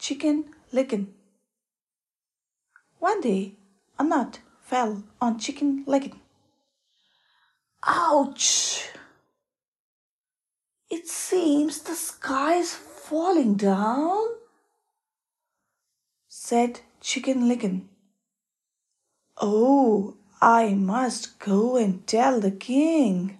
[0.00, 1.12] Chicken Licken.
[3.00, 3.52] One day,
[3.98, 6.18] a nut fell on Chicken Licken.
[7.86, 8.88] Ouch!
[10.88, 14.26] It seems the sky is falling down,
[16.28, 17.90] said Chicken Licken.
[19.36, 23.38] Oh, I must go and tell the king.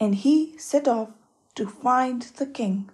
[0.00, 1.10] And he set off
[1.56, 2.88] to find the king.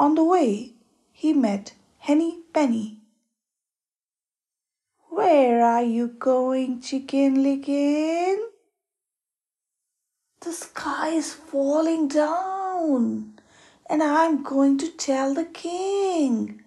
[0.00, 0.72] On the way,
[1.12, 3.02] he met Henny Penny.
[5.10, 8.38] Where are you going, Chicken Licken?
[10.40, 13.40] The sky is falling down,
[13.90, 16.62] and I'm going to tell the king,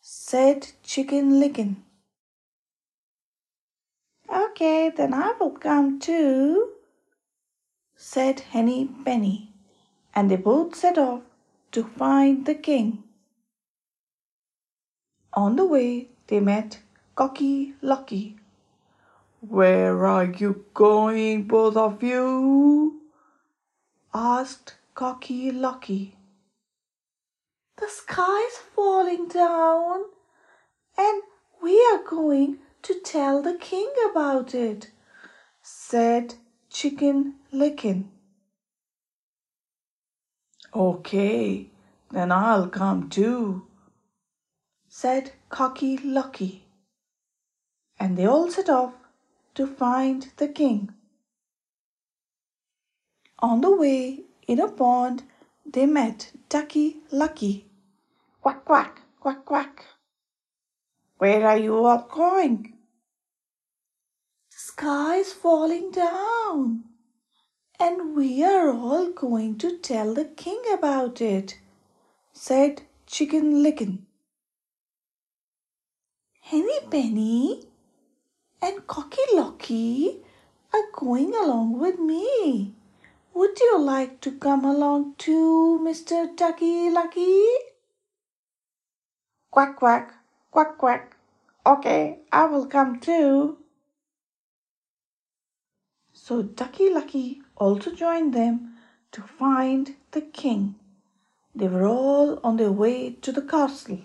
[0.00, 1.84] said Chicken Licken.
[4.34, 6.70] Okay, then I will come too,
[7.94, 9.52] said Henny Penny,
[10.14, 11.20] and they both set off
[11.74, 13.02] to find the king.
[15.32, 16.78] On the way, they met
[17.16, 18.36] Cocky Locky.
[19.40, 23.00] Where are you going, both of you?
[24.14, 26.16] asked Cocky Locky.
[27.78, 30.04] The sky's falling down,
[30.96, 31.22] and
[31.60, 34.92] we are going to tell the king about it,
[35.60, 36.36] said
[36.70, 38.13] Chicken Licken.
[40.74, 41.68] Okay,
[42.10, 43.66] then I'll come too,
[44.88, 46.64] said Cocky Locky.
[48.00, 48.94] And they all set off
[49.54, 50.92] to find the king.
[53.38, 55.22] On the way, in a pond,
[55.64, 57.66] they met Ducky Lucky.
[58.40, 59.84] Quack, quack, quack, quack.
[61.18, 62.74] Where are you all going?
[64.50, 66.84] The sky is falling down,
[67.80, 71.58] and we are all going to tell the king about it,
[72.32, 74.06] said Chicken Licken.
[76.40, 77.64] Henny Penny
[78.62, 80.20] and Cocky Locky
[80.72, 82.74] are going along with me.
[83.34, 86.36] Would you like to come along too, Mr.
[86.36, 87.44] Ducky Lucky?
[89.50, 90.14] Quack, quack,
[90.50, 91.16] quack, quack.
[91.66, 93.58] Okay, I will come too.
[96.26, 98.78] So Ducky Lucky also joined them
[99.12, 100.76] to find the king.
[101.54, 103.98] They were all on their way to the castle.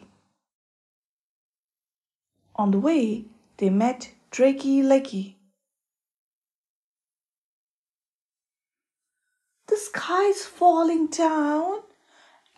[2.58, 3.24] On the way,
[3.56, 5.36] they met Drakey Lakey.
[9.68, 11.84] The sky's falling down,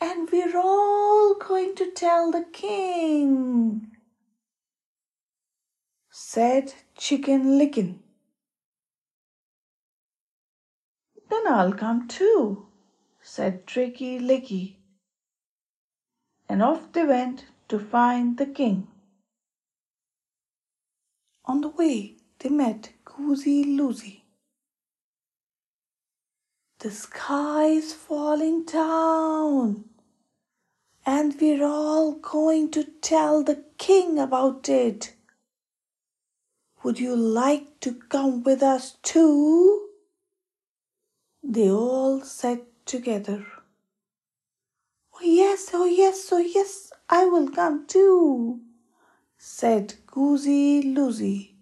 [0.01, 3.91] and we're all going to tell the king,
[6.09, 7.99] said Chicken Licken.
[11.31, 12.65] Then I'll come too,
[13.21, 14.75] said Drakey Lakey.
[16.49, 18.87] And off they went to find the king.
[21.45, 24.23] On the way, they met Goosey Loosey.
[26.79, 29.85] The sky's falling down,
[31.05, 35.13] and we're all going to tell the king about it.
[36.83, 39.90] Would you like to come with us too?
[41.51, 43.45] They all said together.
[45.13, 48.61] Oh, yes, oh, yes, oh, yes, I will come too,
[49.37, 51.55] said Goosey Loosey.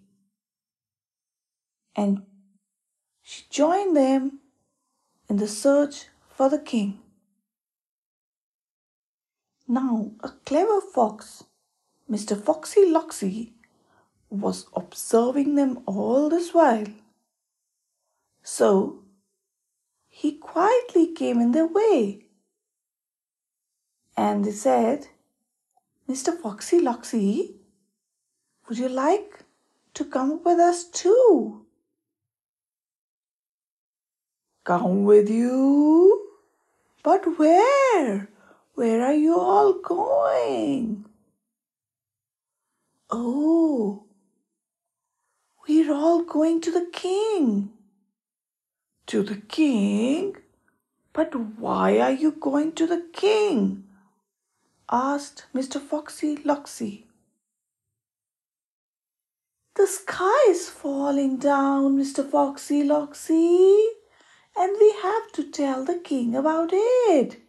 [1.96, 2.22] And
[3.20, 4.38] she joined them
[5.28, 7.00] in the search for the king.
[9.66, 11.42] Now, a clever fox,
[12.08, 12.40] Mr.
[12.40, 13.54] Foxy Loxy,
[14.30, 16.86] was observing them all this while.
[18.44, 18.99] So,
[20.10, 22.26] he quietly came in their way.
[24.16, 25.06] And they said,
[26.08, 26.36] Mr.
[26.36, 27.54] Foxy Loxy,
[28.68, 29.44] would you like
[29.94, 31.64] to come with us too?
[34.64, 36.28] Come with you?
[37.02, 38.28] But where?
[38.74, 41.06] Where are you all going?
[43.10, 44.04] Oh,
[45.66, 47.70] we're all going to the king.
[49.10, 50.36] To the king?
[51.12, 53.88] But why are you going to the king?
[54.88, 55.80] asked Mr.
[55.80, 57.06] Foxy Loxy.
[59.74, 62.24] The sky is falling down, Mr.
[62.24, 63.84] Foxy Loxy,
[64.56, 67.40] and we have to tell the king about it.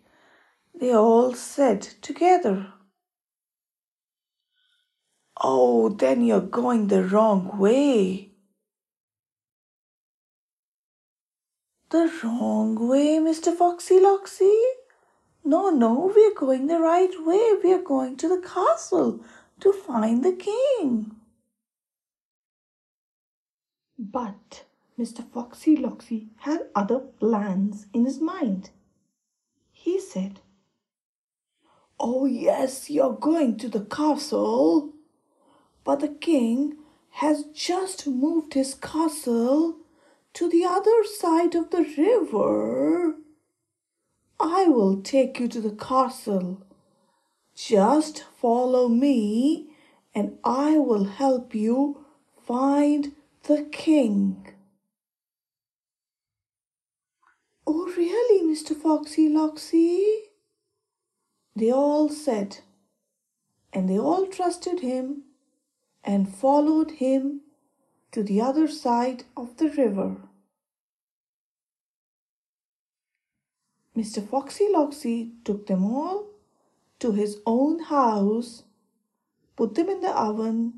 [0.74, 2.74] They all said together.
[5.40, 8.31] Oh, then you're going the wrong way.
[11.92, 13.54] The wrong way, Mr.
[13.54, 14.58] Foxy Loxy?
[15.44, 17.52] No, no, we're going the right way.
[17.62, 19.20] We're going to the castle
[19.60, 21.18] to find the king.
[24.00, 24.64] But
[24.98, 25.30] Mr.
[25.34, 28.70] Foxy Loxy had other plans in his mind.
[29.74, 30.40] He said,
[32.00, 34.94] Oh, yes, you're going to the castle.
[35.84, 36.78] But the king
[37.16, 39.81] has just moved his castle
[40.34, 43.16] to the other side of the river.
[44.40, 46.66] I will take you to the castle.
[47.56, 49.70] Just follow me
[50.16, 52.06] and I will help you
[52.46, 53.14] find
[53.44, 54.48] the king.
[57.68, 58.76] Oh, really, Mr.
[58.76, 60.32] Foxy Loxy?
[61.56, 62.60] They all said,
[63.72, 65.24] and they all trusted him
[66.04, 67.42] and followed him
[68.12, 70.18] to the other side of the river.
[73.96, 74.26] Mr.
[74.26, 76.28] Foxy Loxy took them all
[77.00, 78.64] to his own house,
[79.56, 80.74] put them in the oven,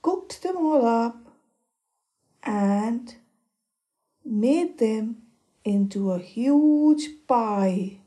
[0.00, 1.16] cooked them all up,
[2.42, 3.16] and
[4.24, 5.16] made them
[5.64, 7.98] into a huge pie.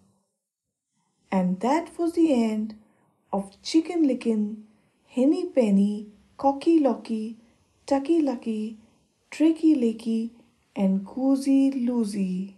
[1.32, 2.76] And that was the end
[3.34, 4.64] of Chicken Licken,
[5.08, 6.08] Henny Penny,
[6.38, 7.38] Cocky Locky,
[7.88, 8.76] Ducky Lucky,
[9.32, 10.32] Drakey Lakey,
[10.76, 12.57] and Goosey Loosey.